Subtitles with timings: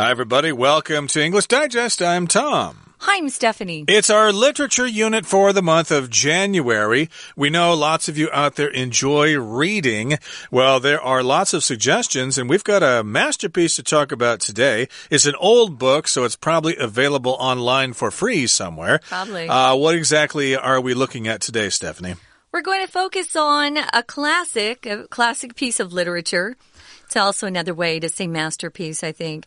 [0.00, 0.50] Hi, everybody.
[0.50, 2.00] Welcome to English Digest.
[2.00, 2.94] I'm Tom.
[3.00, 3.84] Hi, I'm Stephanie.
[3.86, 7.10] It's our literature unit for the month of January.
[7.36, 10.16] We know lots of you out there enjoy reading.
[10.50, 14.88] Well, there are lots of suggestions, and we've got a masterpiece to talk about today.
[15.10, 19.00] It's an old book, so it's probably available online for free somewhere.
[19.06, 19.50] Probably.
[19.50, 22.14] Uh, what exactly are we looking at today, Stephanie?
[22.52, 26.56] We're going to focus on a classic, a classic piece of literature.
[27.10, 29.44] It's also another way to say masterpiece, I think,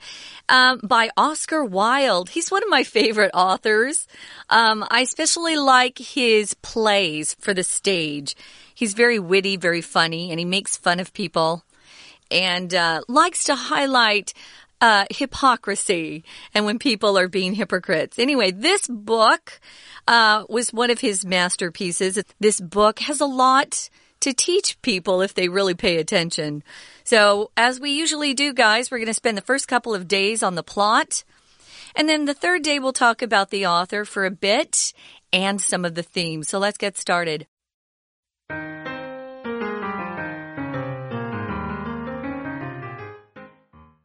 [0.49, 2.27] um, by Oscar Wilde.
[2.27, 4.05] He's one of my favorite authors.
[4.49, 8.35] Um, I especially like his plays for the stage.
[8.75, 11.63] He's very witty, very funny, and he makes fun of people
[12.29, 14.33] and uh, likes to highlight
[14.81, 18.19] uh, hypocrisy and when people are being hypocrites.
[18.19, 19.61] Anyway, this book
[20.05, 22.21] uh, was one of his masterpieces.
[22.41, 23.89] This book has a lot
[24.23, 26.63] to teach people if they really pay attention.
[27.03, 30.41] So, as we usually do, guys, we're going to spend the first couple of days
[30.41, 31.25] on the plot.
[31.95, 34.93] And then the third day, we'll talk about the author for a bit
[35.33, 36.47] and some of the themes.
[36.47, 37.47] So, let's get started.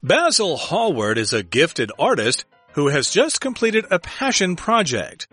[0.02, 5.28] Basil Hallward is a gifted artist who has just completed a passion project.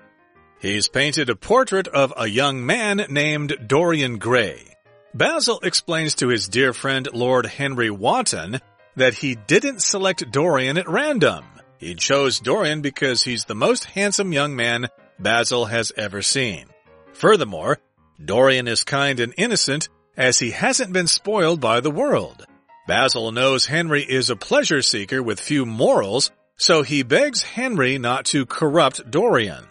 [0.60, 4.75] He's painted a portrait of a young man named Dorian Gray.
[5.16, 8.60] Basil explains to his dear friend Lord Henry Wotton
[8.98, 11.46] that he didn't select Dorian at random.
[11.78, 16.66] He chose Dorian because he's the most handsome young man Basil has ever seen.
[17.14, 17.78] Furthermore,
[18.24, 22.46] Dorian is kind and innocent as he hasn't been spoiled by the world.
[22.86, 28.26] Basil knows Henry is a pleasure seeker with few morals, so he begs Henry not
[28.26, 29.64] to corrupt Dorian.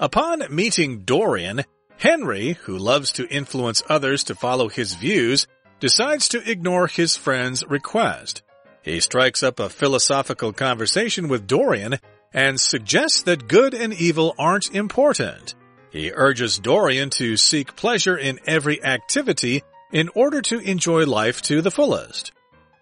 [0.00, 1.62] Upon meeting Dorian,
[2.02, 5.46] Henry, who loves to influence others to follow his views,
[5.78, 8.42] decides to ignore his friend's request.
[8.82, 12.00] He strikes up a philosophical conversation with Dorian
[12.34, 15.54] and suggests that good and evil aren't important.
[15.92, 19.62] He urges Dorian to seek pleasure in every activity
[19.92, 22.32] in order to enjoy life to the fullest.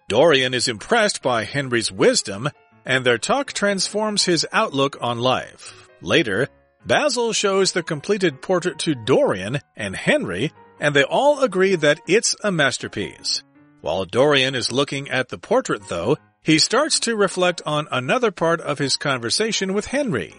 [0.09, 2.49] Dorian is impressed by Henry's wisdom,
[2.87, 5.87] and their talk transforms his outlook on life.
[6.01, 6.47] Later,
[6.85, 12.35] Basil shows the completed portrait to Dorian and Henry, and they all agree that it's
[12.43, 13.43] a masterpiece.
[13.81, 18.61] While Dorian is looking at the portrait, though, he starts to reflect on another part
[18.61, 20.33] of his conversation with Henry.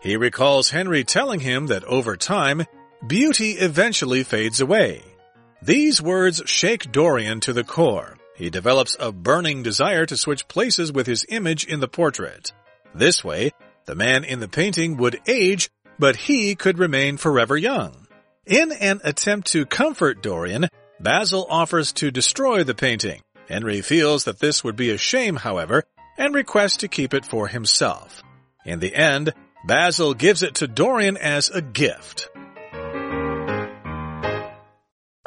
[0.00, 2.64] He recalls Henry telling him that over time,
[3.06, 5.02] beauty eventually fades away.
[5.62, 8.18] These words shake Dorian to the core.
[8.36, 12.52] He develops a burning desire to switch places with his image in the portrait.
[12.94, 13.52] This way,
[13.86, 18.06] the man in the painting would age but he could remain forever young.
[18.46, 20.68] In an attempt to comfort Dorian,
[21.00, 23.22] Basil offers to destroy the painting.
[23.48, 25.84] Henry feels that this would be a shame, however,
[26.16, 28.22] and requests to keep it for himself.
[28.64, 29.32] In the end,
[29.66, 32.28] Basil gives it to Dorian as a gift.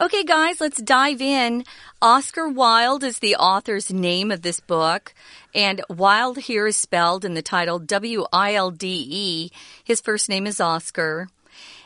[0.01, 1.65] Okay, guys, let's dive in.
[2.01, 5.13] Oscar Wilde is the author's name of this book,
[5.53, 9.51] and Wilde here is spelled in the title W I L D E.
[9.83, 11.27] His first name is Oscar.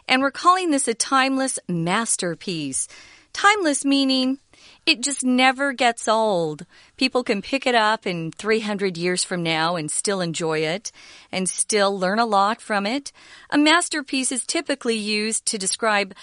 [0.07, 2.87] And we're calling this a timeless masterpiece.
[3.33, 4.37] Timeless meaning
[4.85, 6.67] it just never gets old.
[6.97, 10.91] People can pick it up in 300 years from now and still enjoy it
[11.31, 13.11] and still learn a lot from it.
[13.49, 16.13] A masterpiece is typically used to describe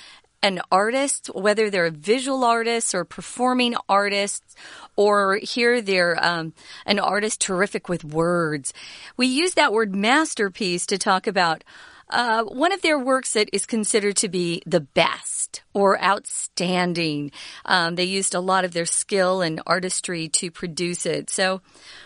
[0.43, 4.55] an artist, whether they're a visual artist or performing artists,
[4.97, 6.55] or here they're um,
[6.87, 8.73] an artist terrific with words.
[9.17, 11.65] We use that word masterpiece to talk about
[12.11, 17.31] uh, one of their works that is considered to be the best or outstanding.
[17.65, 21.31] Um, they used a lot of their skill and artistry to produce it.
[21.31, 21.61] So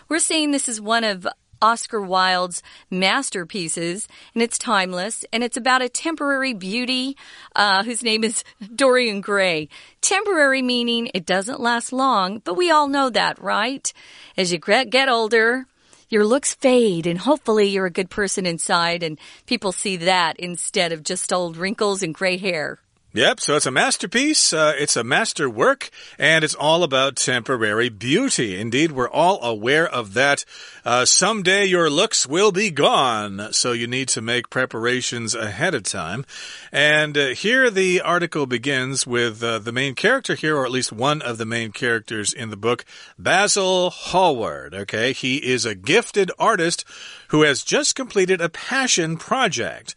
[0.07, 1.27] we're saying this is one of
[1.61, 7.17] Oscar Wilde's masterpieces, and it's timeless, and it's about a temporary beauty
[7.55, 8.43] uh, whose name is
[8.75, 9.69] Dorian Gray.
[10.01, 13.91] Temporary meaning it doesn't last long, but we all know that, right?
[14.37, 15.65] As you get older,
[16.09, 20.91] your looks fade, and hopefully you're a good person inside, and people see that instead
[20.91, 22.79] of just old wrinkles and gray hair.
[23.15, 25.89] Yep, so it's a masterpiece, uh, it's a master work,
[26.19, 28.59] and it's all about temporary beauty.
[28.59, 30.43] Indeed, we're all aware of that.
[30.83, 35.83] Uh, someday your looks will be gone, so you need to make preparations ahead of
[35.83, 36.25] time.
[36.73, 40.91] And uh, here the article begins with uh, the main character here, or at least
[40.91, 42.83] one of the main characters in the book,
[43.17, 44.75] Basil Hallward.
[44.75, 46.83] Okay, he is a gifted artist
[47.29, 49.95] who has just completed a passion project.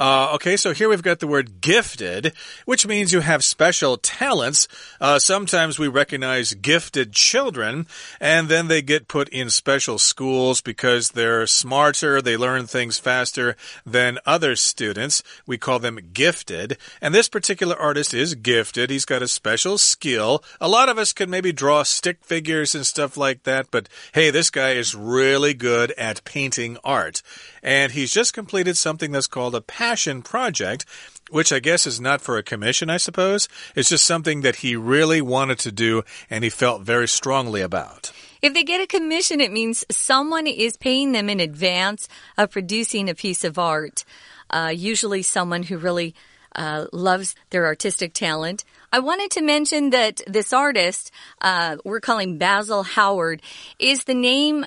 [0.00, 2.32] Uh, okay, so here we've got the word gifted,
[2.64, 4.66] which means you have special talents.
[4.98, 7.86] Uh, sometimes we recognize gifted children,
[8.18, 13.56] and then they get put in special schools because they're smarter, they learn things faster
[13.84, 15.22] than other students.
[15.46, 16.78] We call them gifted.
[17.02, 18.88] And this particular artist is gifted.
[18.88, 20.42] He's got a special skill.
[20.62, 24.30] A lot of us can maybe draw stick figures and stuff like that, but hey,
[24.30, 27.22] this guy is really good at painting art.
[27.62, 30.84] And he's just completed something that's called a passion project,
[31.30, 33.48] which I guess is not for a commission, I suppose.
[33.74, 38.12] It's just something that he really wanted to do and he felt very strongly about.
[38.42, 42.08] If they get a commission, it means someone is paying them in advance
[42.38, 44.04] of producing a piece of art.
[44.48, 46.14] Uh, usually, someone who really
[46.54, 48.64] uh, loves their artistic talent.
[48.92, 53.40] I wanted to mention that this artist, uh, we're calling Basil Hallward,
[53.78, 54.64] is the name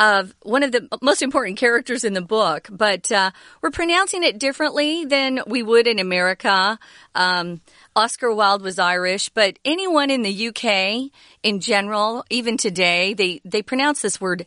[0.00, 3.30] of one of the most important characters in the book, but uh,
[3.60, 6.78] we're pronouncing it differently than we would in America.
[7.14, 7.60] Um,
[7.96, 11.10] Oscar Wilde was Irish, but anyone in the UK
[11.42, 14.46] in general, even today, they, they pronounce this word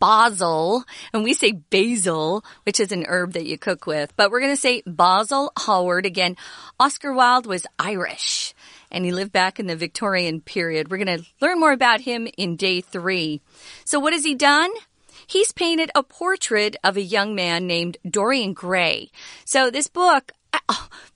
[0.00, 4.14] basil, and we say basil, which is an herb that you cook with.
[4.16, 6.36] But we're going to say Basil Hallward again.
[6.78, 8.54] Oscar Wilde was Irish
[8.90, 10.90] and he lived back in the Victorian period.
[10.90, 13.40] We're going to learn more about him in day three.
[13.84, 14.70] So, what has he done?
[15.28, 19.10] He's painted a portrait of a young man named Dorian Gray.
[19.44, 20.32] So, this book,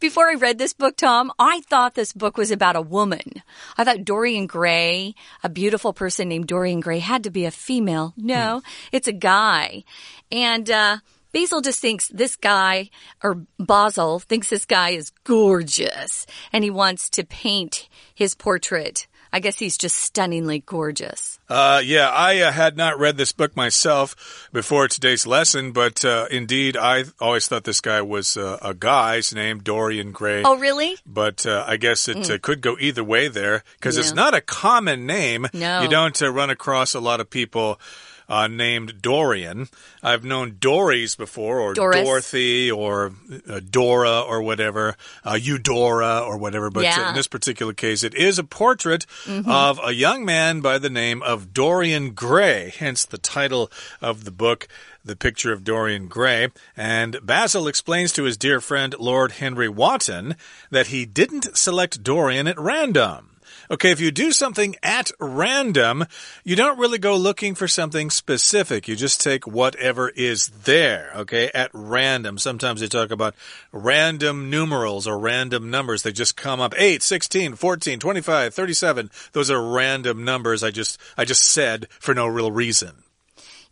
[0.00, 3.42] before I read this book, Tom, I thought this book was about a woman.
[3.78, 8.12] I thought Dorian Gray, a beautiful person named Dorian Gray, had to be a female.
[8.18, 8.70] No, hmm.
[8.92, 9.84] it's a guy.
[10.30, 10.98] And, uh,
[11.32, 12.90] Basil just thinks this guy,
[13.22, 19.06] or Basil thinks this guy is gorgeous and he wants to paint his portrait.
[19.32, 21.38] I guess he's just stunningly gorgeous.
[21.48, 26.26] Uh, yeah, I uh, had not read this book myself before today's lesson, but uh,
[26.30, 30.42] indeed, I always thought this guy was uh, a guy's name, Dorian Gray.
[30.44, 30.96] Oh, really?
[31.06, 32.42] But uh, I guess it mm.
[32.42, 34.02] could go either way there because yeah.
[34.02, 35.46] it's not a common name.
[35.54, 35.82] No.
[35.82, 37.80] You don't run across a lot of people
[38.28, 39.68] uh, named Dorian.
[40.02, 42.04] I've known Doris before, or Doris.
[42.04, 43.12] Dorothy, or
[43.48, 46.70] uh, Dora, or whatever, uh, Eudora, or whatever.
[46.70, 47.10] But yeah.
[47.10, 49.50] in this particular case, it is a portrait mm -hmm.
[49.50, 53.70] of a young man by the name of Dorian Gray, hence the title
[54.00, 54.68] of the book
[55.04, 56.48] the picture of Dorian Gray.
[56.76, 60.36] And Basil explains to his dear friend Lord Henry Wotton
[60.70, 63.31] that he didn't select Dorian at random.
[63.72, 66.04] Okay, if you do something at random,
[66.44, 68.86] you don't really go looking for something specific.
[68.86, 72.36] You just take whatever is there, okay, at random.
[72.36, 73.34] Sometimes they talk about
[73.72, 76.02] random numerals or random numbers.
[76.02, 79.10] They just come up 8, 16, 14, 25, 37.
[79.32, 83.04] Those are random numbers I just I just said for no real reason.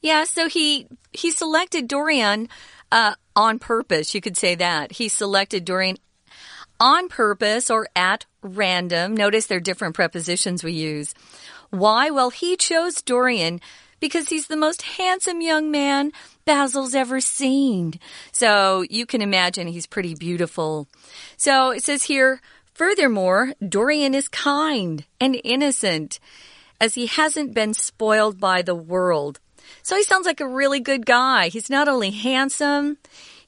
[0.01, 2.49] Yeah, so he he selected Dorian
[2.91, 4.15] uh, on purpose.
[4.15, 4.93] You could say that.
[4.93, 5.99] He selected Dorian
[6.81, 9.15] on purpose or at random.
[9.15, 11.15] Notice they're different prepositions we use.
[11.71, 12.11] Why?
[12.11, 13.61] Well, he chose Dorian
[14.01, 16.11] because he's the most handsome young man
[16.45, 18.01] Basil's ever seen.
[18.33, 20.89] So you can imagine he's pretty beautiful.
[21.37, 22.41] So it says here,
[22.75, 26.19] furthermore, Dorian is kind and innocent
[26.81, 29.39] as he hasn't been spoiled by the world.
[29.83, 31.49] So he sounds like a really good guy.
[31.49, 32.99] He's not only handsome,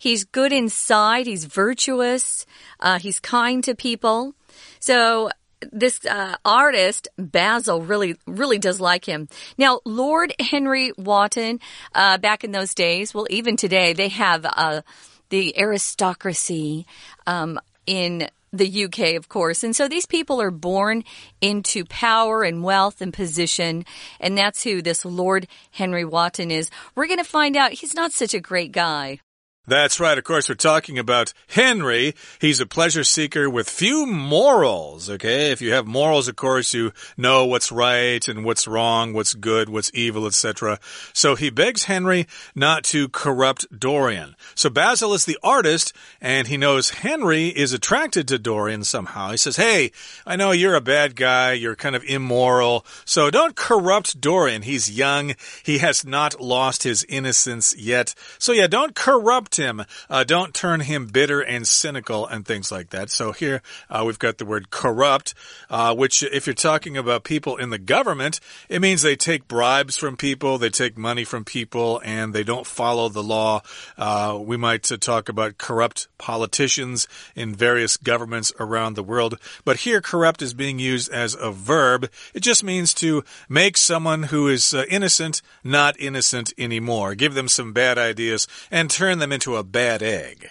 [0.03, 2.45] he's good inside, he's virtuous,
[2.81, 4.35] uh, he's kind to people.
[4.81, 5.31] So
[5.71, 9.29] this uh, artist Basil really really does like him.
[9.57, 11.61] Now, Lord Henry Wotton,
[11.95, 14.83] uh, back in those days, well, even today, they have uh,
[15.29, 16.85] the aristocracy
[17.29, 19.63] um, in the UK, of course.
[19.63, 21.05] And so these people are born
[21.41, 23.85] into power and wealth and position.
[24.19, 26.71] And that's who this Lord Henry Wotton is.
[26.97, 29.21] We're going to find out he's not such a great guy.
[29.65, 30.19] That's right.
[30.19, 32.17] Of course, we're talking about Henry.
[32.41, 35.09] He's a pleasure seeker with few morals.
[35.09, 35.53] Okay.
[35.53, 39.69] If you have morals, of course, you know what's right and what's wrong, what's good,
[39.69, 40.81] what's evil, etc.
[41.13, 42.27] So he begs Henry
[42.57, 44.35] not to corrupt Dorian.
[44.57, 49.31] So Basil is the artist and he knows Henry is attracted to Dorian somehow.
[49.31, 49.93] He says, Hey,
[50.27, 51.53] I know you're a bad guy.
[51.53, 52.85] You're kind of immoral.
[53.05, 54.63] So don't corrupt Dorian.
[54.63, 55.37] He's young.
[55.63, 58.17] He has not lost his innocence yet.
[58.41, 59.85] So yeah, don't corrupt corrupt him.
[60.09, 63.11] Uh, don't turn him bitter and cynical and things like that.
[63.11, 65.35] So here uh, we've got the word corrupt,
[65.71, 69.97] uh, which if you're talking about people in the government, it means they take bribes
[69.97, 73.63] from people, they take money from people, and they don't follow the law.
[73.99, 79.39] Uh, we might uh, talk about corrupt politicians in various governments around the world.
[79.65, 82.09] But here, corrupt is being used as a verb.
[82.35, 87.15] It just means to make someone who is uh, innocent not innocent anymore.
[87.15, 90.49] Give them some bad ideas and turn them into a bad egg.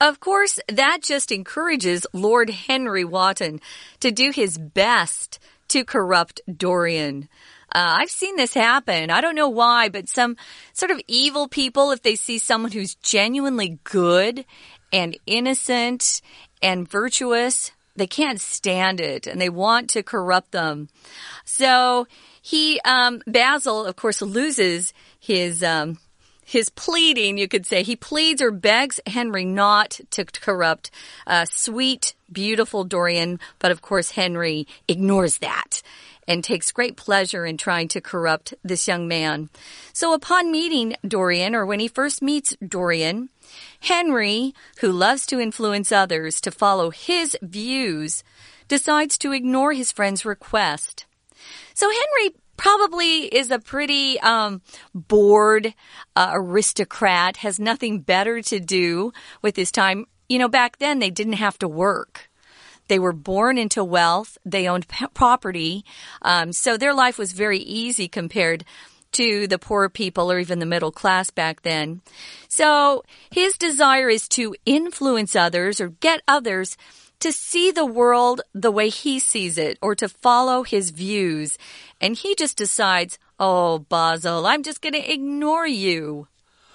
[0.00, 3.60] Of course, that just encourages Lord Henry Wotton
[4.00, 7.28] to do his best to corrupt Dorian.
[7.72, 9.10] Uh, I've seen this happen.
[9.10, 10.36] I don't know why, but some
[10.72, 14.44] sort of evil people, if they see someone who's genuinely good
[14.92, 16.22] and innocent
[16.62, 20.88] and virtuous, they can't stand it and they want to corrupt them.
[21.44, 22.06] So
[22.40, 25.98] he, um, Basil, of course, loses his, um,
[26.50, 27.84] his pleading, you could say.
[27.84, 30.90] He pleads or begs Henry not to corrupt
[31.24, 35.80] uh, sweet, beautiful Dorian, but of course, Henry ignores that
[36.26, 39.48] and takes great pleasure in trying to corrupt this young man.
[39.92, 43.28] So upon meeting Dorian, or when he first meets Dorian,
[43.78, 48.24] Henry, who loves to influence others to follow his views,
[48.66, 51.06] decides to ignore his friend's request.
[51.74, 54.60] So Henry probably is a pretty um,
[54.94, 55.72] bored
[56.14, 60.04] uh, aristocrat, has nothing better to do with his time.
[60.28, 62.28] You know, back then they didn't have to work.
[62.88, 64.36] They were born into wealth.
[64.44, 65.86] They owned property.
[66.20, 68.66] Um, so their life was very easy compared
[69.12, 72.02] to the poor people or even the middle class back then.
[72.48, 76.76] So his desire is to influence others or get others
[77.20, 81.58] to see the world the way he sees it or to follow his views.
[82.00, 86.28] And he just decides, oh, Basil, I'm just going to ignore you.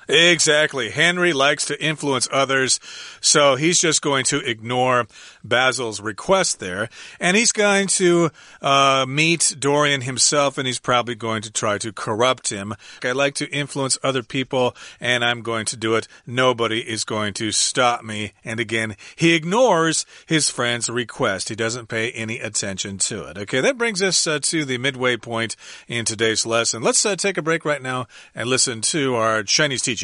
[0.07, 0.91] Exactly.
[0.91, 2.79] Henry likes to influence others,
[3.21, 5.07] so he's just going to ignore
[5.43, 6.89] Basil's request there.
[7.19, 8.29] And he's going to
[8.61, 12.75] uh, meet Dorian himself, and he's probably going to try to corrupt him.
[13.03, 16.07] I like to influence other people, and I'm going to do it.
[16.27, 18.33] Nobody is going to stop me.
[18.43, 21.49] And again, he ignores his friend's request.
[21.49, 23.37] He doesn't pay any attention to it.
[23.37, 25.55] Okay, that brings us uh, to the midway point
[25.87, 26.83] in today's lesson.
[26.83, 29.94] Let's uh, take a break right now and listen to our Chinese teacher.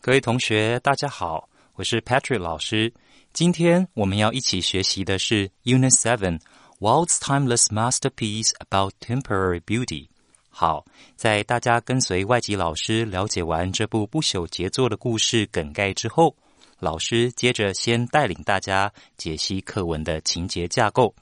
[0.00, 2.94] 各位同学，大家好，我是 Patrick 老师。
[3.32, 6.40] 今天我们要一起学习的是 Unit Seven
[6.78, 10.06] World's Timeless Masterpiece About Temporary Beauty。
[10.48, 10.84] 好，
[11.16, 16.36] 在大家跟随外籍老师了解完这部不朽杰作的故事梗概之后，
[16.78, 21.12] 老师接着先带领大家解析课文的情节架构，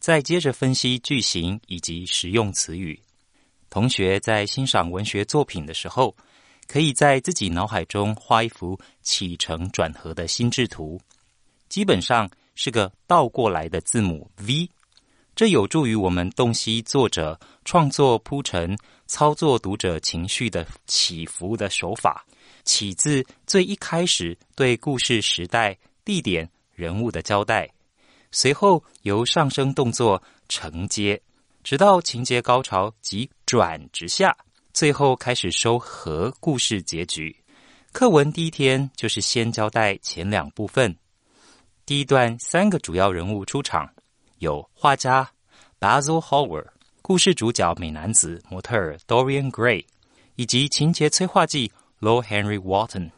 [0.00, 3.00] 再接着分析句型以及实用词语。
[3.70, 6.12] 同学在欣赏文学作品的时候。
[6.66, 11.00] 可以在自己脑海中画一幅起承转合的心智图，
[11.68, 14.68] 基本上是个倒过来的字母 V，
[15.34, 22.24] 这有助于我们洞悉作者创作铺陈、操作读者情绪的起伏的手法。
[22.64, 27.70] 起自最一开始对故事时代、地点、人物的交代，
[28.32, 31.20] 随后由上升动作承接，
[31.62, 34.36] 直到情节高潮及转直下。
[34.76, 37.34] 最后开始收合故事结局。
[37.92, 40.94] 课文第一天就是先交代前两部分。
[41.86, 43.90] 第一段三个主要人物出场，
[44.36, 45.26] 有画家
[45.80, 46.66] Basil Hallward、
[47.00, 49.82] 故事主角美男子模特儿 Dorian Gray，
[50.34, 53.10] 以及情节催化剂 Lord Henry Wotton。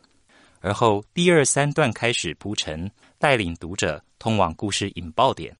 [0.60, 2.88] 而后第二三段开始铺陈，
[3.18, 5.56] 带领读者通往故事引爆点。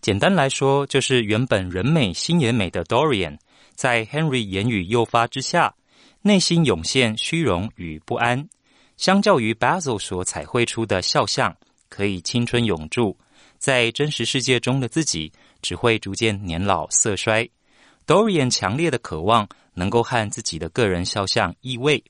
[0.00, 3.38] 简单来说，就是原本人美心也美的 Dorian。
[3.74, 5.74] 在 Henry 言语诱发之下，
[6.22, 8.48] 内心涌现虚荣与不安。
[8.96, 11.54] 相较于 Basil 所彩绘出的肖像，
[11.88, 13.18] 可以青春永驻，
[13.58, 17.46] 在真实世界中的自己只会逐渐年老色衰。
[18.06, 22.02] Dorian 强烈的渴望能够和自己的个人肖像异位。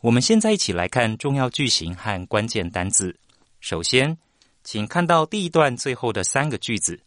[0.00, 3.14] 我们现在一起来看重要句型和关键单字。
[3.60, 4.16] 首先，
[4.64, 6.98] 请看到第一段最后的三个句子，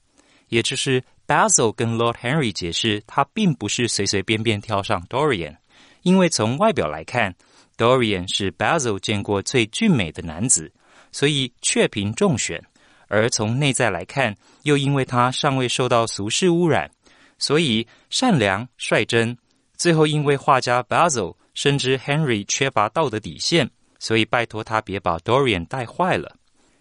[0.50, 1.04] 也就是。
[1.26, 5.56] Basil 跟 Lord Henry 解释，他并不是随随便便挑上 Dorian，
[6.02, 7.34] 因为从外表来看
[7.78, 10.70] ，Dorian 是 Basil 见过最俊美的男子，
[11.14, 12.60] 所以确凭中选；
[13.08, 16.92] 而从内在来看，又因为他尚未受到俗世污染，
[17.40, 19.38] 所以善良率真。
[19.78, 26.36] 最后，因为画家 Basil 深知 Henry 缺乏道德底线，所以拜托他别把 Dorian 带坏了。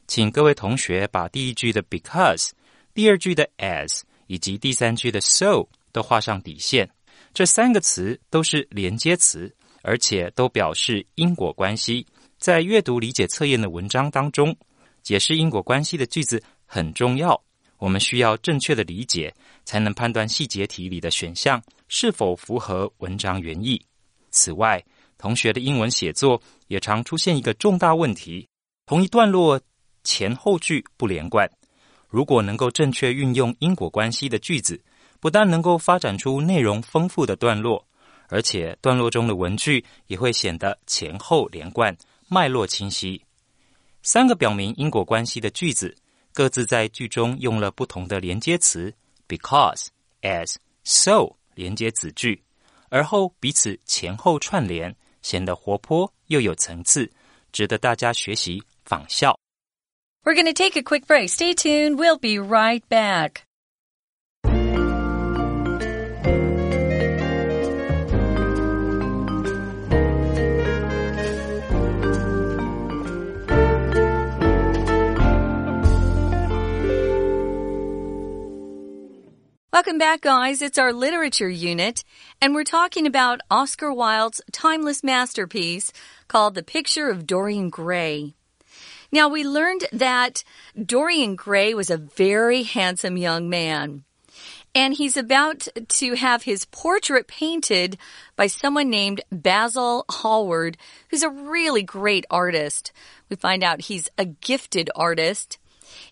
[0.09, 2.51] 请各位同学把第一句的 because，
[2.95, 4.03] 第二句的 as。
[4.29, 6.89] 以及第三句的 so 都画上底线，
[7.35, 12.07] 这三个词都是连接词，而且都表示因果关系。
[12.39, 14.57] 在阅读理解测验的文章当中，
[15.03, 17.39] 解释因果关系的句子很重要。
[17.77, 19.35] 我们需要正确的理解，
[19.67, 23.85] 才能判断细节题里的选项是否符合文章原意。
[24.31, 24.83] 此外，
[25.19, 28.49] 同学的英文写作也常出现一个重大问题：
[28.87, 29.61] 同一段落
[30.05, 31.51] 前后句不连贯。
[32.13, 34.79] 如果能够正确运用因果关系的句子，
[35.19, 37.83] 不但能够发展出内容丰富的段落，
[38.29, 41.97] 而且段落中的文句也会显得前后连贯。
[42.29, 43.23] 脉络清晰，
[44.03, 45.97] 三个表明因果关系的句子，
[46.35, 48.95] 各自在句中用了不同的连接词
[49.27, 49.87] ，because、
[50.21, 52.43] as、so 连接子句，
[52.91, 57.11] 而后彼此前后串联，显得活泼又有层次，
[57.53, 59.42] 值得大家学习仿效。
[60.25, 61.31] We're going to take a quick break.
[61.31, 61.99] Stay tuned.
[61.99, 63.45] We'll be right back.
[79.73, 80.63] Welcome back, guys.
[80.63, 82.05] It's our literature unit,
[82.41, 85.93] and we're talking about Oscar Wilde's timeless masterpiece
[86.29, 88.37] called The Picture of Dorian Gray.
[89.13, 90.43] Now, we learned that
[90.75, 94.05] Dorian Gray was a very handsome young man.
[94.75, 97.99] And he's about to have his portrait painted
[98.37, 100.79] by someone named Basil Hallward,
[101.11, 102.91] who's a really great artist.
[103.29, 105.59] We find out he's a gifted artist.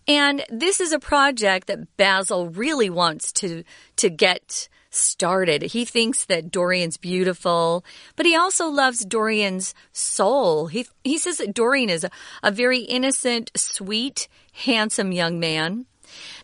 [0.06, 3.64] And this is a project that Basil really wants to,
[3.96, 5.62] to get started.
[5.62, 7.84] He thinks that Dorian's beautiful,
[8.16, 10.66] but he also loves Dorian's soul.
[10.66, 12.10] He, he says that Dorian is a,
[12.42, 15.86] a very innocent, sweet, handsome young man.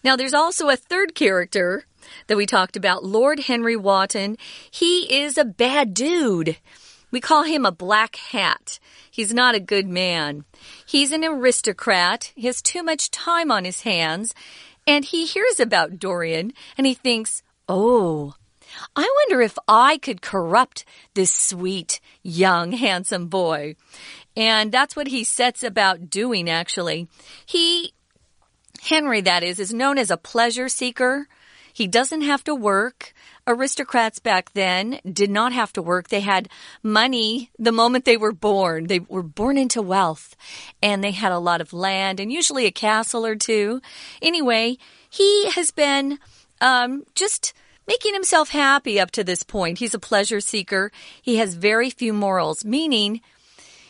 [0.04, 1.86] Now, there's also a third character
[2.28, 4.36] that we talked about, Lord Henry Wotton.
[4.70, 6.56] He is a bad dude.
[7.10, 8.78] We call him a black hat.
[9.10, 10.44] He's not a good man.
[10.84, 12.32] He's an aristocrat.
[12.34, 14.34] He has too much time on his hands.
[14.86, 18.34] And he hears about Dorian and he thinks, oh,
[18.94, 23.76] I wonder if I could corrupt this sweet, young, handsome boy.
[24.36, 27.08] And that's what he sets about doing, actually.
[27.46, 27.94] He,
[28.82, 31.26] Henry, that is, is known as a pleasure seeker.
[31.72, 33.12] He doesn't have to work.
[33.46, 36.08] Aristocrats back then did not have to work.
[36.08, 36.48] They had
[36.82, 38.86] money the moment they were born.
[38.86, 40.34] They were born into wealth
[40.82, 43.80] and they had a lot of land and usually a castle or two.
[44.20, 46.18] Anyway, he has been
[46.60, 47.52] um, just
[47.86, 49.78] making himself happy up to this point.
[49.78, 50.90] He's a pleasure seeker.
[51.22, 53.20] He has very few morals, meaning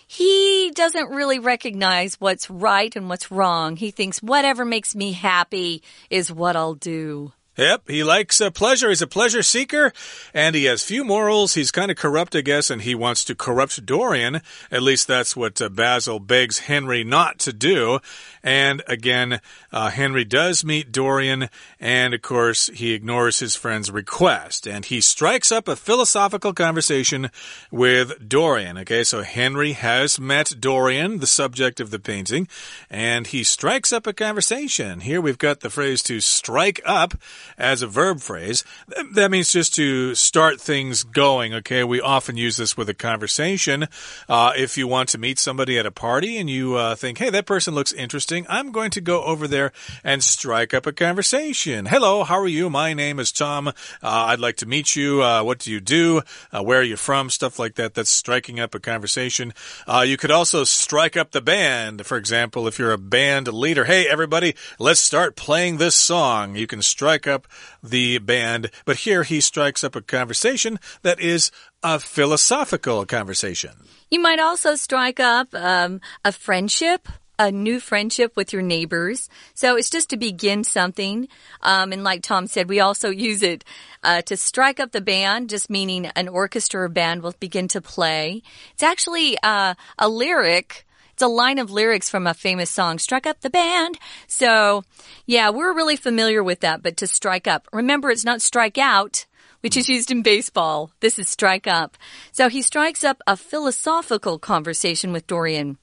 [0.07, 3.77] he doesn't really recognize what's right and what's wrong.
[3.77, 7.33] He thinks whatever makes me happy is what I'll do.
[7.57, 8.91] Yep, he likes uh, pleasure.
[8.91, 9.93] He's a pleasure seeker,
[10.35, 11.55] and he has few morals.
[11.55, 14.43] He's kind of corrupt, I guess, and he wants to corrupt Dorian.
[14.71, 18.01] At least that's what uh, Basil begs Henry not to do.
[18.43, 19.41] And again,
[19.73, 21.49] uh, Henry does meet Dorian,
[21.81, 27.31] and of course, he ignores his friend's request, and he strikes up a philosophical conversation
[27.71, 28.79] with Dorian.
[28.79, 32.47] Okay, so Henry has met Dorian, the subject of the painting,
[32.91, 35.01] and he strikes up a conversation.
[35.01, 37.15] Here we've got the phrase to strike up
[37.59, 38.65] as a verb phrase.
[39.13, 41.85] That means just to start things going, okay?
[41.85, 43.89] We often use this with a conversation.
[44.29, 47.31] Uh, if you want to meet somebody at a party and you uh, think, hey,
[47.31, 51.87] that person looks interesting, I'm going to go over there and strike up a conversation.
[51.87, 52.71] Hello, how are you?
[52.71, 53.69] My name is Tom.
[53.69, 55.23] Uh, I'd like to meet you.
[55.23, 56.23] Uh, what do you do?
[56.53, 57.29] Uh, where are you from?
[57.31, 57.95] Stuff like that.
[57.95, 59.53] That's striking up a conversation.
[59.87, 62.07] Uh, you could also strike up the band.
[62.07, 66.57] For example, if you're a band leader, hey, everybody, let's start playing this song.
[66.57, 67.47] You can strike up up
[67.83, 73.73] the band, but here he strikes up a conversation that is a philosophical conversation.
[74.11, 79.29] You might also strike up um, a friendship a new friendship with your neighbors.
[79.55, 81.29] So it's just to begin something.
[81.61, 83.65] Um, and like Tom said, we also use it
[84.03, 87.81] uh, to strike up the band, just meaning an orchestra or band will begin to
[87.81, 88.43] play.
[88.73, 90.86] It's actually uh, a lyric
[91.17, 93.99] it's a line of lyrics from a famous song, Struck Up the Band.
[94.27, 94.85] So,
[95.25, 97.67] yeah, we're really familiar with that, but to strike up.
[97.73, 99.25] Remember, it's not strike out
[99.63, 100.93] which is used in baseball.
[101.01, 101.97] This is strike up.
[102.31, 105.79] So he strikes up a philosophical conversation with Dorian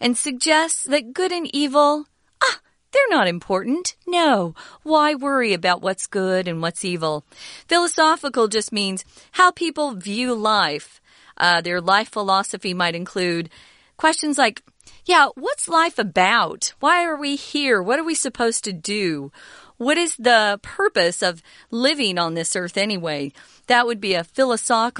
[0.00, 2.06] and suggests that good and evil,
[2.42, 3.94] ah, they're not important.
[4.06, 4.54] No.
[4.84, 7.26] Why worry about what's good and what's evil?
[7.68, 11.00] Philosophical just means how people view life.
[11.36, 13.50] Uh, their life philosophy might include
[13.98, 14.62] questions like,
[15.08, 16.74] yeah, what's life about?
[16.80, 17.82] Why are we here?
[17.82, 19.32] What are we supposed to do?
[19.78, 23.32] what is the purpose of living on this earth anyway?
[23.68, 24.94] That would be a philosoph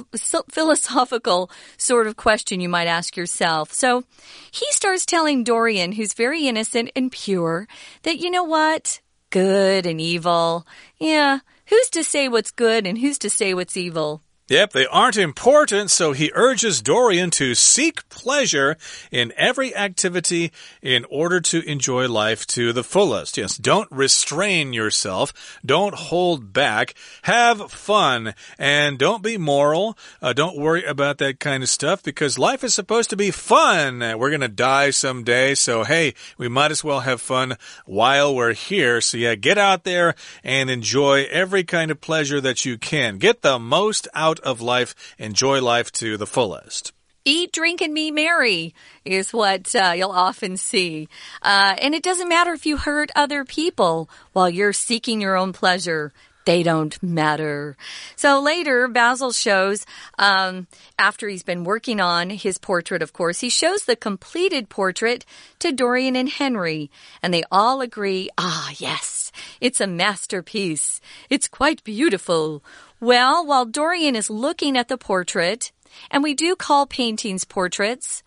[0.51, 3.73] philosophical sort of question you might ask yourself.
[3.73, 4.05] So
[4.51, 7.69] he starts telling Dorian, who's very innocent and pure,
[8.05, 9.01] that you know what?
[9.31, 10.67] Good and evil.
[10.99, 14.23] Yeah, who's to say what's good and who's to say what's evil?
[14.49, 18.79] Yep, they aren't important, so he urges Dorian to seek pleasure
[19.11, 23.37] in every activity in order to enjoy life to the fullest.
[23.37, 29.99] Yes, don't restrain yourself, don't hold back, have fun, and don't be moral.
[30.23, 33.99] Uh, don't worry about that kind of stuff because life is supposed to be fun.
[33.99, 38.55] We're going to die someday, so hey, we might as well have fun while we're
[38.55, 39.03] here.
[39.03, 43.19] So yeah, get out there and enjoy every kind of pleasure that you can.
[43.19, 46.93] Get the most out of life, enjoy life to the fullest.
[47.25, 48.75] Eat, drink, and be merry
[49.05, 51.09] is what uh, you'll often see.
[51.43, 55.53] Uh, and it doesn't matter if you hurt other people while you're seeking your own
[55.53, 56.13] pleasure.
[56.49, 57.77] They don't matter.
[58.17, 59.85] So later, Basil shows,
[60.19, 60.67] um,
[60.99, 65.27] after he's been working on his portrait, of course, he shows the completed portrait
[65.59, 66.91] to Dorian and Henry.
[67.23, 71.03] And they all agree, ah, yes, it's a masterpiece.
[71.29, 72.65] It's quite beautiful.
[73.01, 75.73] Well, while Dorian is looking at the portrait,
[76.11, 78.23] and we do call paintings portraits,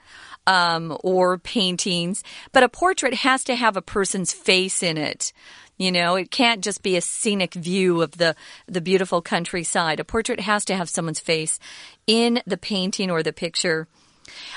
[0.48, 5.34] um, or paintings, but a portrait has to have a person's face in it.
[5.78, 8.36] You know, it can't just be a scenic view of the,
[8.68, 10.00] the beautiful countryside.
[10.00, 11.60] A portrait has to have someone's face
[12.06, 13.88] in the painting or the picture.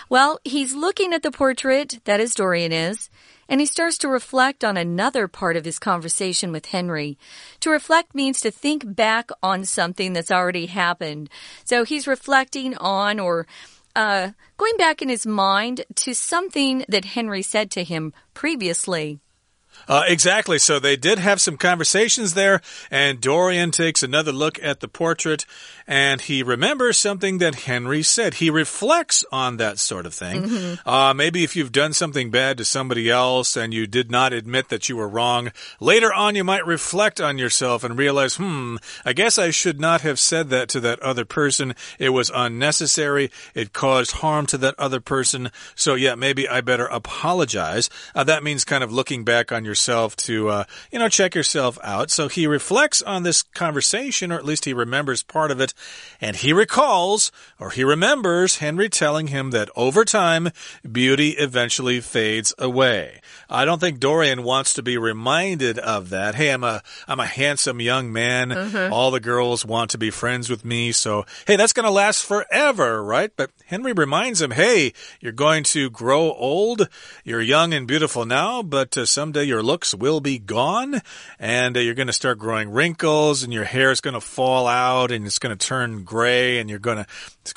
[0.08, 3.10] Well, he's looking at the portrait, that is Dorian is,
[3.48, 7.18] and he starts to reflect on another part of his conversation with Henry.
[7.60, 11.28] To reflect means to think back on something that's already happened.
[11.64, 13.46] So he's reflecting on or
[13.96, 19.20] uh, going back in his mind to something that Henry said to him previously.
[19.88, 20.58] Uh, exactly.
[20.58, 22.60] So they did have some conversations there,
[22.90, 25.44] and Dorian takes another look at the portrait
[25.86, 28.34] and he remembers something that Henry said.
[28.34, 30.42] He reflects on that sort of thing.
[30.42, 30.78] Mm -hmm.
[30.86, 34.68] uh, maybe if you've done something bad to somebody else and you did not admit
[34.68, 39.12] that you were wrong, later on you might reflect on yourself and realize, hmm, I
[39.12, 41.74] guess I should not have said that to that other person.
[41.98, 43.30] It was unnecessary.
[43.54, 45.50] It caused harm to that other person.
[45.74, 47.90] So, yeah, maybe I better apologize.
[48.14, 51.78] Uh, that means kind of looking back on yourself to, uh, you know, check yourself
[51.82, 52.10] out.
[52.10, 55.74] So he reflects on this conversation, or at least he remembers part of it
[56.20, 60.50] and he recalls, or he remembers, Henry telling him that over time,
[60.90, 63.20] beauty eventually fades away.
[63.48, 66.34] I don't think Dorian wants to be reminded of that.
[66.34, 68.48] Hey, I'm a, I'm a handsome young man.
[68.48, 68.92] Mm -hmm.
[68.92, 70.92] All the girls want to be friends with me.
[70.92, 73.32] So, hey, that's going to last forever, right?
[73.36, 76.88] But Henry reminds him, hey, you're going to grow old.
[77.24, 81.00] You're young and beautiful now, but uh, someday your looks will be gone
[81.38, 84.66] and uh, you're going to start growing wrinkles and your hair is going to fall
[84.66, 87.06] out and it's going to turn gray and you're going to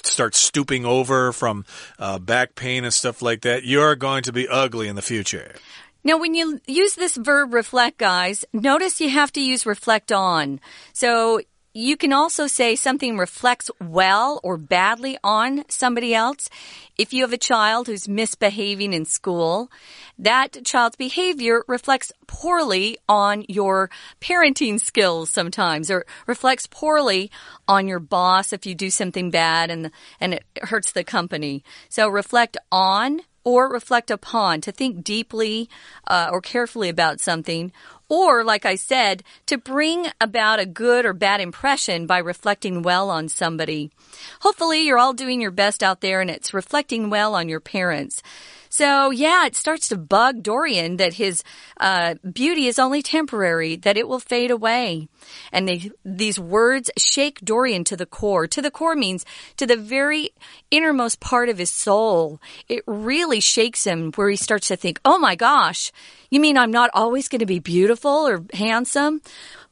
[0.03, 1.65] start stooping over from
[1.97, 5.55] uh, back pain and stuff like that, you're going to be ugly in the future.
[6.03, 10.59] Now, when you use this verb reflect, guys, notice you have to use reflect on.
[10.93, 11.41] So
[11.77, 16.49] you can also say something reflects well or badly on somebody else.
[16.97, 19.69] If you have a child who's misbehaving in school,
[20.17, 27.29] that child's behavior reflects poorly on your parenting skills sometimes, or reflects poorly
[27.67, 31.63] on your boss if you do something bad and, and it hurts the company.
[31.89, 35.69] So reflect on or reflect upon, to think deeply
[36.05, 37.71] uh, or carefully about something,
[38.09, 43.09] or, like I said, to bring about a good or bad impression by reflecting well
[43.09, 43.89] on somebody.
[44.41, 48.21] Hopefully, you're all doing your best out there and it's reflecting well on your parents.
[48.69, 51.43] So, yeah, it starts to bug Dorian that his
[51.79, 55.07] uh, beauty is only temporary, that it will fade away.
[55.51, 58.47] And they, these words shake Dorian to the core.
[58.47, 59.25] To the core means
[59.57, 60.31] to the very
[60.71, 62.39] innermost part of his soul.
[62.67, 65.91] It really shakes him where he starts to think, oh my gosh,
[66.29, 69.21] you mean I'm not always going to be beautiful or handsome?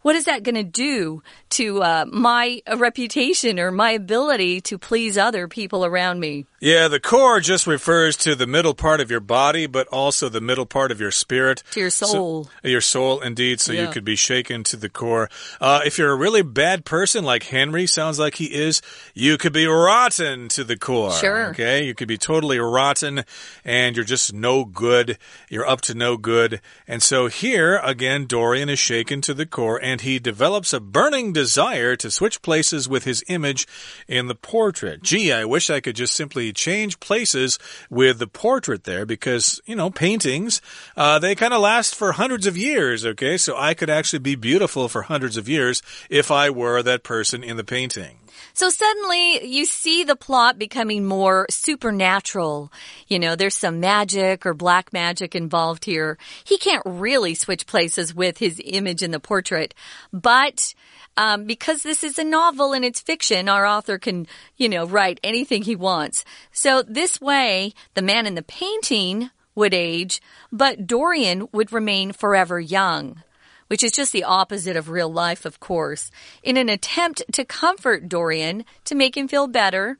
[0.06, 5.18] What is that going to do to uh, my reputation or my ability to please
[5.18, 6.46] other people around me?
[6.60, 10.42] Yeah, the core just refers to the middle part of your body, but also the
[10.42, 11.64] middle part of your spirit.
[11.72, 12.44] To your soul.
[12.44, 13.60] So, your soul, indeed.
[13.60, 13.82] So yeah.
[13.82, 15.28] you could be shaken to the core.
[15.60, 18.84] Uh, if you're a really bad person, like Henry sounds like he is,
[19.16, 21.14] you could be rotten to the core.
[21.14, 21.50] Sure.
[21.50, 21.84] Okay?
[21.84, 23.26] You could be totally rotten
[23.64, 25.18] and you're just no good.
[25.50, 26.62] You're up to no good.
[26.88, 30.82] And so here, again, Dorian is shaken to the core and and he develops a
[30.82, 33.66] burning desire to switch places with his image
[34.10, 35.02] in the portrait.
[35.02, 37.58] Gee, I wish I could just simply change places
[37.90, 40.62] with the portrait there because, you know, paintings,
[40.98, 43.38] uh, they kind of last for hundreds of years, okay?
[43.38, 47.42] So I could actually be beautiful for hundreds of years if I were that person
[47.42, 48.18] in the painting.
[48.56, 52.72] So suddenly you see the plot becoming more supernatural.
[53.10, 56.18] You know, there's some magic or black magic involved here.
[56.46, 59.74] He can't really switch places with his image in the portrait,
[60.14, 60.74] but
[61.18, 65.20] um, because this is a novel and it's fiction, our author can, you know, write
[65.22, 66.24] anything he wants.
[66.54, 72.58] So this way, the man in the painting would age, but Dorian would remain forever
[72.58, 73.22] young
[73.68, 76.12] which is just the opposite of real life, of course.
[76.44, 79.98] In an attempt to comfort Dorian, to make him feel better,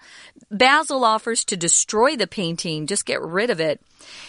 [0.52, 3.82] Basil offers to destroy the painting, just get rid of it.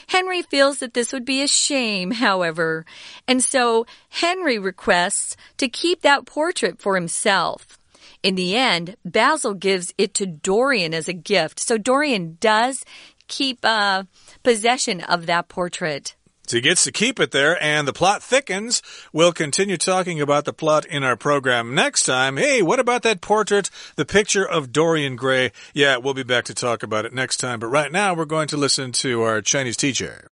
[0.09, 2.85] Henry feels that this would be a shame, however,
[3.29, 7.79] and so Henry requests to keep that portrait for himself.
[8.22, 12.85] In the end, Basil gives it to Dorian as a gift, so Dorian does
[13.29, 14.05] keep uh,
[14.42, 16.14] possession of that portrait.
[16.47, 18.81] So he gets to keep it there, and the plot thickens.
[19.13, 22.36] We'll continue talking about the plot in our program next time.
[22.36, 25.51] Hey, what about that portrait, the picture of Dorian Gray?
[25.73, 27.60] Yeah, we'll be back to talk about it next time.
[27.60, 30.27] But right now, we're going to listen to our Chinese teacher.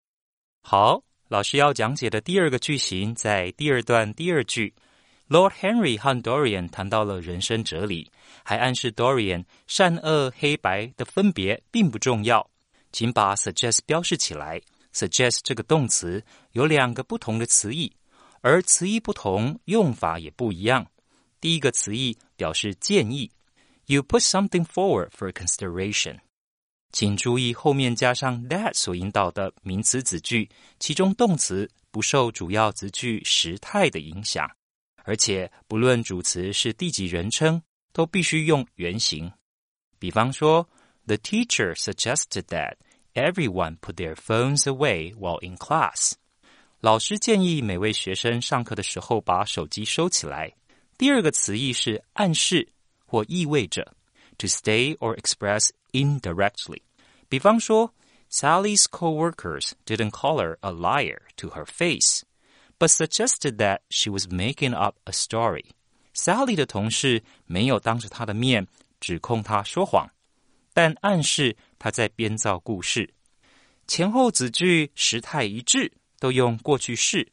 [0.62, 4.75] 好，老师要讲解的第二个句型在第二段第二句。
[5.29, 8.11] Lord Henry 和 Dorian 谈到了人生哲理，
[8.44, 12.49] 还暗示 Dorian 善恶黑白的分别并不重要，
[12.92, 14.62] 请把 suggest 标示起来。
[14.93, 17.93] Suggest 这个动词有两个不同的词义，
[18.41, 20.86] 而词义不同，用法也不一样。
[21.39, 23.32] 第一个词义表示建议
[23.86, 26.19] ，You put something forward for consideration。
[26.91, 34.49] 请注意后面加上 that 所引导的名词子句，其中动词不受主要子句时态的影响，
[35.04, 37.62] 而且不论主词是第几人称，
[37.93, 39.32] 都必须用原形。
[39.99, 40.67] 比方说
[41.06, 42.75] ，The teacher suggested that。
[43.14, 46.12] Everyone put their phones away while in class。
[46.81, 50.53] 老师建议每位学生上课的时候把手机收起来。
[50.99, 52.68] 第二个词义是暗示
[53.07, 53.94] 或意味着，
[54.38, 56.83] to stay or express indirectly。
[57.29, 57.92] 比方说，
[58.31, 62.22] Sally's co-workers didn't call her a liar to her face,
[62.79, 65.64] but suggested that she was making up a story.
[66.14, 68.66] Sally 的同事没有当着她的面
[69.01, 70.11] 指控她说谎。
[70.82, 73.08] 但暗示他在编造故事。
[73.86, 77.32] 前后子句时态一致，都用过去式，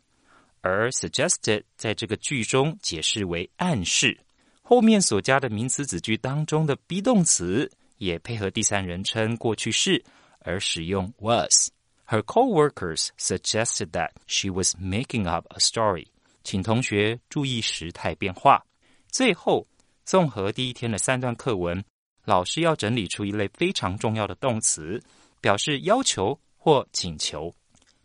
[0.60, 4.20] 而 suggested 在这个句中解释为暗示。
[4.60, 10.04] 后面所加的名词子句当中的 be 动词也配合第三人称过去式，
[10.40, 11.70] 而使用 was。
[12.06, 16.08] Her co-workers suggested that she was making up a story。
[16.44, 18.66] 请同学注意时态变化。
[19.10, 19.66] 最后，
[20.04, 21.82] 综合第一天的三段课文。
[22.28, 25.02] 老师要整理出一类非常重要的动词，
[25.40, 27.50] 表示要求或请求。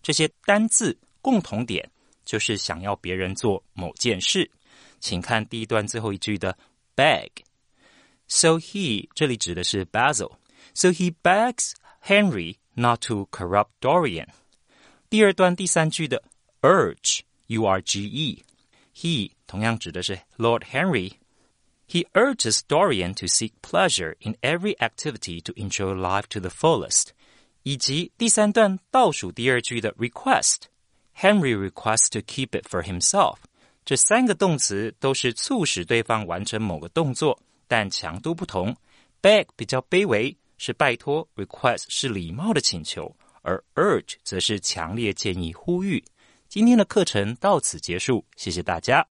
[0.01, 1.91] 这些单字共同点
[2.23, 4.49] 就是想要别人做某件事。
[5.01, 6.57] 请看第一段最后一句的
[6.95, 7.31] beg。
[8.29, 10.31] So he 这里指的是 Basil。
[10.73, 14.29] So he begs Henry not to corrupt Dorian。
[15.09, 16.23] 第二段第三句的
[16.62, 21.12] urge，U R G E，he 同样指的是 Lord Henry。
[21.92, 27.08] He urges Dorian to seek pleasure in every activity to enjoy life to the fullest。
[27.62, 33.37] 以及第三段倒数第二句的 request，Henry requests to keep it for himself。
[33.84, 38.76] 这三个动词都是促使对方完成某个动作，但强度不同。
[39.20, 46.04] Beg 比较卑微，是拜托；request 是礼貌的请求，而 urge 则是强烈建议、呼吁。
[46.48, 49.06] 今天的课程到此结束，谢谢大家。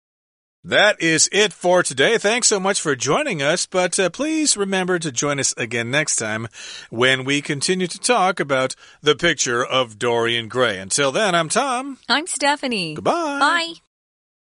[0.64, 2.18] That is it for today.
[2.18, 6.18] Thanks so much for joining us, but uh, please remember to join us again next
[6.18, 6.48] time
[6.90, 10.78] when we continue to talk about the picture of Dorian Gray.
[10.78, 11.98] Until then, I'm Tom.
[12.10, 12.96] I'm Stephanie.
[12.96, 13.40] Goodbye.
[13.40, 13.74] Bye.